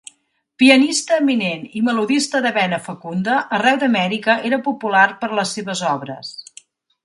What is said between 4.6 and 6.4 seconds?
popular per les seves obres.